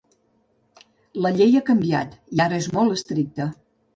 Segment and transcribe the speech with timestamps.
[1.25, 3.51] La Llei ha canviat i ara és molt estricta.